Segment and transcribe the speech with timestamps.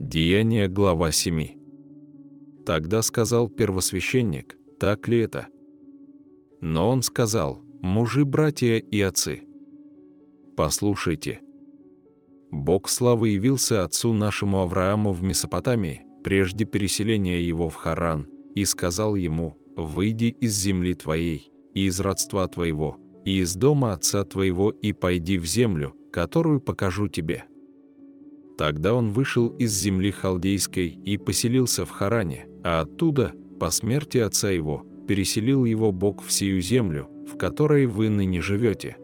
[0.00, 1.48] Деяние, глава 7.
[2.64, 5.48] Тогда сказал первосвященник, так ли это?
[6.62, 9.42] Но он сказал, мужи, братья и отцы.
[10.56, 11.42] Послушайте.
[12.50, 19.16] Бог славы явился отцу нашему Аврааму в Месопотамии, прежде переселения его в Харан, и сказал
[19.16, 22.96] ему, «Выйди из земли твоей, и из родства твоего,
[23.26, 27.49] и из дома отца твоего, и пойди в землю, которую покажу тебе».
[28.60, 34.50] Тогда он вышел из земли халдейской и поселился в Харане, а оттуда, по смерти отца
[34.50, 38.98] его, переселил его Бог в сию землю, в которой вы ныне живете.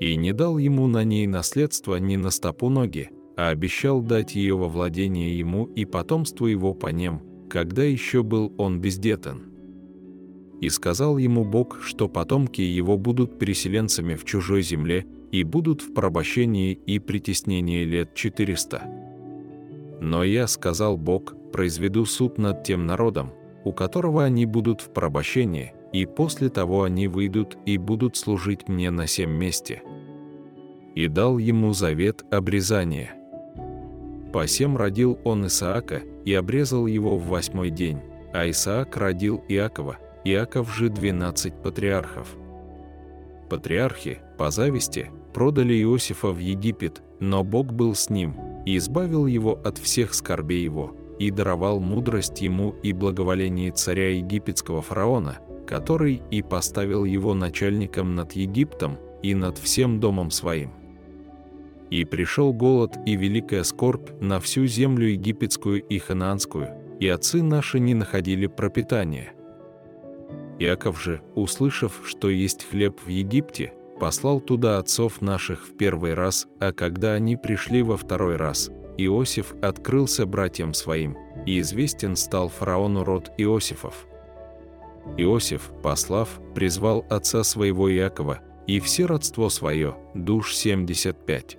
[0.00, 4.56] И не дал ему на ней наследство ни на стопу ноги, а обещал дать ее
[4.56, 9.44] во владение ему и потомству его по нем, когда еще был он бездетен.
[10.60, 15.92] И сказал ему Бог, что потомки его будут переселенцами в чужой земле и будут в
[15.94, 18.82] порабощении и притеснении лет 400.
[20.00, 23.32] Но я, сказал Бог, произведу суд над тем народом,
[23.64, 28.90] у которого они будут в порабощении, и после того они выйдут и будут служить мне
[28.90, 29.82] на семь месте.
[30.94, 33.14] И дал ему завет обрезания.
[34.32, 37.98] По семь родил он Исаака и обрезал его в восьмой день,
[38.32, 42.36] а Исаак родил Иакова, Иаков же двенадцать патриархов.
[43.50, 49.60] Патриархи, по зависти, продали Иосифа в Египет, но Бог был с ним и избавил его
[49.64, 56.42] от всех скорбей его, и даровал мудрость ему и благоволение царя египетского фараона, который и
[56.42, 60.70] поставил его начальником над Египтом и над всем домом своим.
[61.90, 66.68] И пришел голод и великая скорбь на всю землю египетскую и ханаанскую,
[67.00, 69.32] и отцы наши не находили пропитания.
[70.60, 76.46] Иаков же, услышав, что есть хлеб в Египте, послал туда отцов наших в первый раз,
[76.60, 81.16] а когда они пришли во второй раз, Иосиф открылся братьям своим,
[81.46, 84.06] и известен стал фараону род Иосифов.
[85.16, 91.56] Иосиф, послав, призвал отца своего Иакова, и все родство свое, душ 75.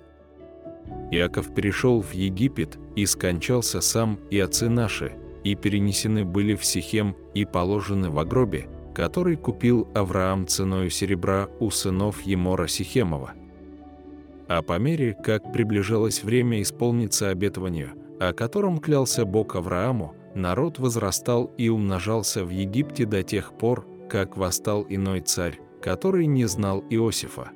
[1.10, 5.12] Иаков перешел в Египет и скончался сам и отцы наши,
[5.42, 11.70] и перенесены были в Сихем и положены в гробе, который купил Авраам ценою серебра у
[11.70, 13.32] сынов Емора Сихемова.
[14.48, 21.52] А по мере, как приближалось время исполниться обетованию, о котором клялся Бог Аврааму, народ возрастал
[21.56, 27.50] и умножался в Египте до тех пор, как восстал иной царь, который не знал Иосифа.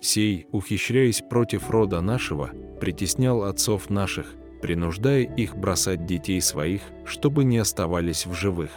[0.00, 2.50] Сей, ухищряясь против рода нашего,
[2.80, 8.70] притеснял отцов наших, принуждая их бросать детей своих, чтобы не оставались в живых.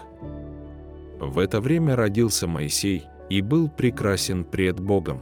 [1.20, 5.22] В это время родился Моисей и был прекрасен пред Богом.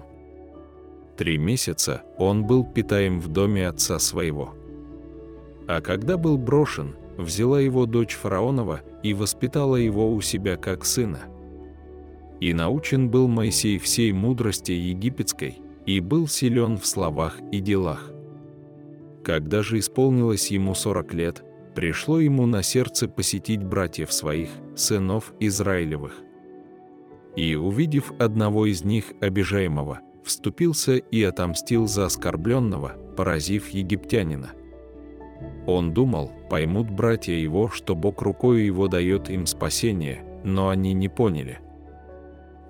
[1.17, 4.55] Три месяца он был питаем в доме отца своего.
[5.67, 11.19] А когда был брошен, взяла его дочь фараонова и воспитала его у себя как сына.
[12.39, 18.11] И научен был Моисей всей мудрости египетской, и был силен в словах и делах.
[19.23, 26.13] Когда же исполнилось ему сорок лет, пришло ему на сердце посетить братьев своих, сынов Израилевых.
[27.35, 34.51] И, увидев одного из них, обижаемого, вступился и отомстил за оскорбленного, поразив египтянина.
[35.65, 41.09] Он думал, поймут братья его, что Бог рукою его дает им спасение, но они не
[41.09, 41.59] поняли.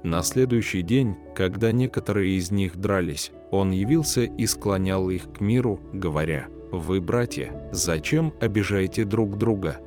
[0.03, 5.79] На следующий день, когда некоторые из них дрались, он явился и склонял их к миру,
[5.93, 9.77] говоря– вы, братья, зачем обижаете друг друга?»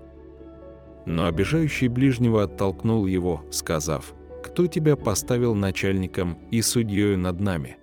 [1.05, 7.77] Но обижающий ближнего оттолкнул его, сказав, «Кто тебя поставил начальником и судьей над нами?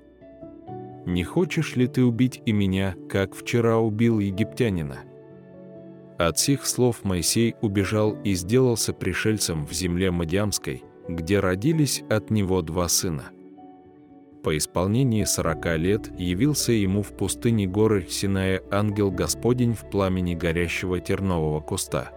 [1.06, 5.00] Не хочешь ли ты убить и меня, как вчера убил египтянина?»
[6.18, 12.62] От сих слов Моисей убежал и сделался пришельцем в земле Мадиамской, где родились от него
[12.62, 13.26] два сына–
[14.44, 21.00] по исполнении сорока лет явился ему в пустыне горы Синая ангел Господень в пламени горящего
[21.00, 22.12] тернового куста.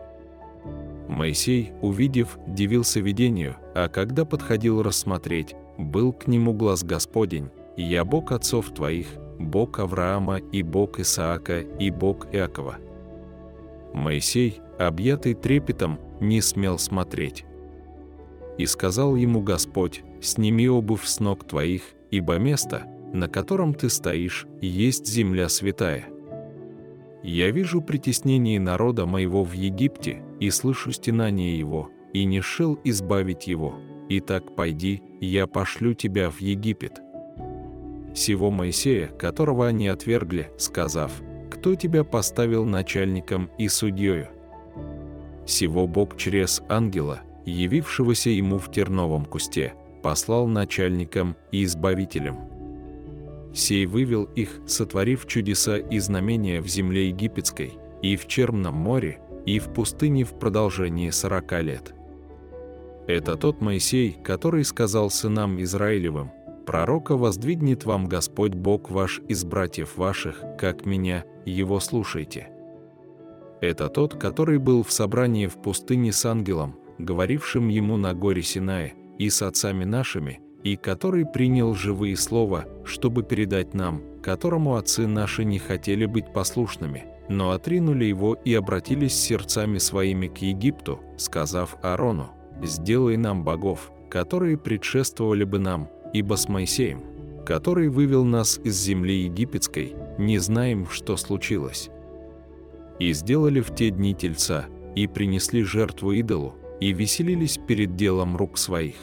[1.08, 8.32] Моисей, увидев, дивился видению, а когда подходил рассмотреть, был к нему глаз Господень, «Я Бог
[8.32, 9.06] отцов твоих,
[9.38, 12.76] Бог Авраама и Бог Исаака и Бог Иакова».
[13.94, 17.44] Моисей, объятый трепетом, не смел смотреть.
[18.58, 24.47] И сказал ему Господь, «Сними обувь с ног твоих, ибо место, на котором ты стоишь,
[24.61, 26.06] есть земля святая.
[27.23, 33.47] Я вижу притеснение народа моего в Египте и слышу стенание его, и не шел избавить
[33.47, 33.75] его.
[34.08, 37.00] Итак, пойди, я пошлю тебя в Египет».
[38.14, 41.12] Сего Моисея, которого они отвергли, сказав,
[41.50, 44.29] кто тебя поставил начальником и судьёю?
[45.44, 49.75] Сего Бог через ангела, явившегося ему в терновом кусте,
[50.06, 52.37] послал начальником и избавителем.
[53.53, 57.73] Сей вывел их, сотворив чудеса и знамения в земле египетской,
[58.03, 61.93] и в Черном море, и в пустыне в продолжении сорока лет.
[63.08, 66.31] Это тот Моисей, который сказал сынам Израилевым,
[66.67, 72.49] «Пророка воздвигнет вам Господь Бог ваш из братьев ваших, как меня, его слушайте».
[73.61, 78.94] Это тот, который был в собрании в пустыне с ангелом, говорившим ему на горе Синае,
[79.18, 85.44] и с отцами нашими, и который принял живые слова, чтобы передать нам, которому отцы наши
[85.44, 92.30] не хотели быть послушными, но отринули его и обратились сердцами своими к Египту, сказав Аарону,
[92.62, 97.02] «Сделай нам богов, которые предшествовали бы нам, ибо с Моисеем,
[97.44, 101.90] который вывел нас из земли египетской, не знаем, что случилось».
[102.98, 108.58] И сделали в те дни тельца, и принесли жертву идолу, и веселились перед делом рук
[108.58, 108.96] своих.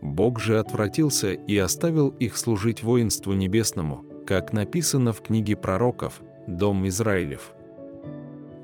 [0.00, 6.86] Бог же отвратился и оставил их служить воинству небесному, как написано в книге пророков, дом
[6.86, 7.52] Израилев.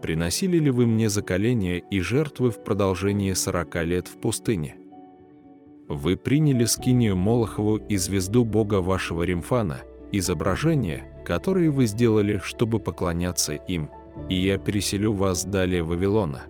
[0.00, 4.76] Приносили ли вы мне заколения и жертвы в продолжении сорока лет в пустыне?
[5.88, 9.80] Вы приняли скинию Молохову и звезду Бога вашего Римфана,
[10.12, 13.90] изображения, которые вы сделали, чтобы поклоняться им,
[14.28, 16.42] и я переселю вас далее Вавилона.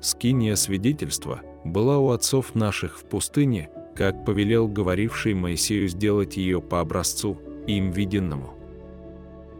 [0.00, 6.80] Скиния свидетельства была у отцов наших в пустыне, как повелел говоривший Моисею сделать ее по
[6.80, 8.54] образцу, им виденному.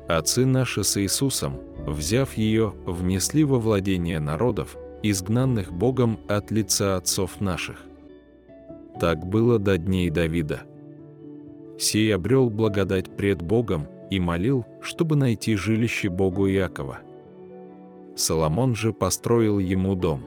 [0.09, 7.41] Отцы наши с Иисусом, взяв ее, внесли во владение народов, изгнанных Богом от лица отцов
[7.41, 7.85] наших.
[9.01, 10.63] Так было до дней Давида.
[11.79, 17.01] Сей обрел благодать пред Богом и молил, чтобы найти жилище Богу Иакова.
[18.17, 20.25] Соломон же построил ему дом.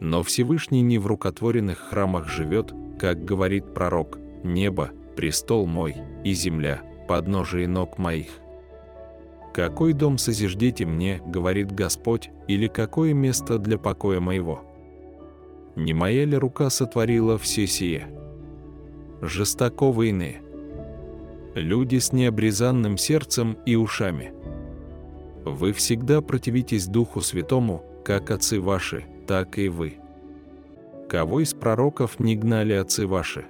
[0.00, 6.82] Но Всевышний не в рукотворенных храмах живет, как говорит пророк, «Небо, престол мой, и земля,
[7.06, 8.30] подножие ног моих».
[9.54, 14.64] «Какой дом созиждете мне,— говорит Господь,— или какое место для покоя моего?
[15.76, 18.08] Не моя ли рука сотворила все сие?
[19.20, 20.42] Жестоко иные.
[21.54, 24.32] Люди с необрезанным сердцем и ушами.
[25.44, 29.98] Вы всегда противитесь Духу Святому, как отцы ваши, так и вы.
[31.08, 33.46] Кого из пророков не гнали отцы ваши?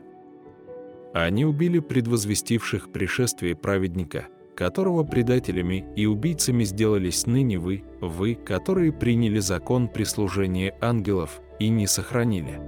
[1.15, 9.39] Они убили предвозвестивших пришествие праведника– которого предателями и убийцами сделались ныне вы, вы, которые приняли
[9.39, 12.61] закон прислужения ангелов и не сохранили.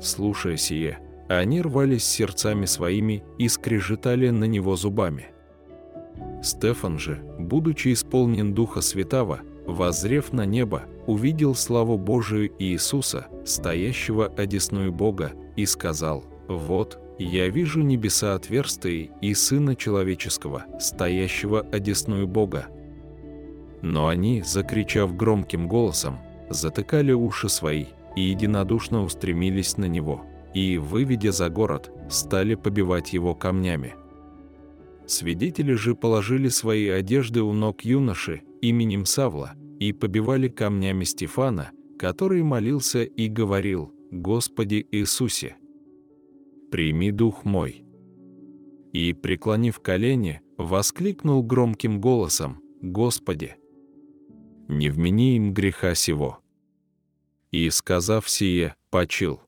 [0.00, 0.98] Слушая сие,
[1.28, 5.26] они рвались сердцами своими и скрежетали на него зубами.
[6.44, 14.92] Стефан же, будучи исполнен Духа Святого, воззрев на небо, увидел славу Божию Иисуса, стоящего одесную
[14.92, 22.66] Бога, и сказал, «Вот, я вижу небеса отверстые и Сына Человеческого, стоящего одесную Бога.
[23.82, 26.18] Но они, закричав громким голосом,
[26.50, 27.86] затыкали уши свои
[28.16, 30.22] и единодушно устремились на него,
[30.54, 33.94] и, выведя за город, стали побивать его камнями.
[35.06, 42.42] Свидетели же положили свои одежды у ног юноши именем Савла и побивали камнями Стефана, который
[42.42, 45.56] молился и говорил «Господи Иисусе,
[46.70, 47.84] прими дух мой».
[48.92, 53.56] И, преклонив колени, воскликнул громким голосом, «Господи,
[54.68, 56.38] не вмени им греха сего».
[57.50, 59.40] И, сказав сие, почил.